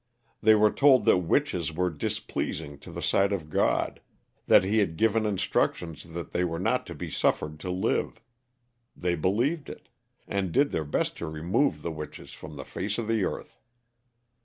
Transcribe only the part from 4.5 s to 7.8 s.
he had given instructions that they were not to be "suffered" to